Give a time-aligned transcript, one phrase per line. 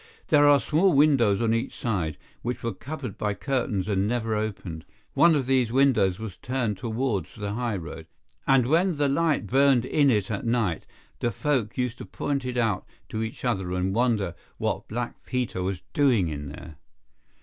[0.29, 4.83] There are small windows on each side, which were covered by curtains and never opened.
[5.13, 8.07] One of these windows was turned towards the high road,
[8.47, 10.87] and when the light burned in it at night
[11.19, 15.61] the folk used to point it out to each other and wonder what Black Peter
[15.61, 16.77] was doing in there.